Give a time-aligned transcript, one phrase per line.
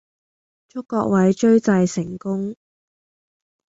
[0.67, 2.55] 祝各位追債成功